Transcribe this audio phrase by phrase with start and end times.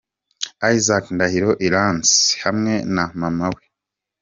[0.75, 3.63] Isaac Ndahiro Iranzi hamwe na mama we.